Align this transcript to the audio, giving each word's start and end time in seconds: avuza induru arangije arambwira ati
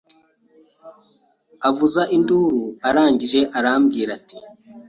avuza 1.69 2.01
induru 2.15 2.63
arangije 2.87 3.41
arambwira 3.57 4.11
ati 4.19 4.35